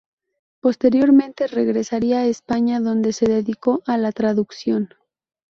[0.61, 4.89] Posteriormente regresaría a España, donde se dedicó a la traducción.